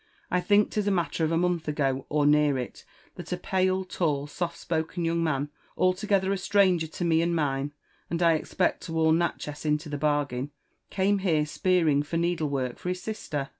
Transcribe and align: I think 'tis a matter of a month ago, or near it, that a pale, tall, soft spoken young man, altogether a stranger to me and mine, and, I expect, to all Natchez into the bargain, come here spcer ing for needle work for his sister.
I 0.31 0.41
think 0.41 0.71
'tis 0.71 0.87
a 0.87 0.89
matter 0.91 1.23
of 1.23 1.31
a 1.31 1.37
month 1.37 1.67
ago, 1.67 2.07
or 2.09 2.25
near 2.25 2.57
it, 2.57 2.85
that 3.17 3.31
a 3.31 3.37
pale, 3.37 3.85
tall, 3.85 4.25
soft 4.25 4.57
spoken 4.57 5.05
young 5.05 5.23
man, 5.23 5.51
altogether 5.77 6.33
a 6.33 6.39
stranger 6.39 6.87
to 6.87 7.05
me 7.05 7.21
and 7.21 7.35
mine, 7.35 7.71
and, 8.09 8.23
I 8.23 8.33
expect, 8.33 8.81
to 8.85 8.97
all 8.97 9.11
Natchez 9.11 9.63
into 9.63 9.89
the 9.89 9.99
bargain, 9.99 10.49
come 10.89 11.19
here 11.19 11.43
spcer 11.43 11.87
ing 11.87 12.01
for 12.01 12.17
needle 12.17 12.49
work 12.49 12.79
for 12.79 12.89
his 12.89 13.03
sister. 13.03 13.49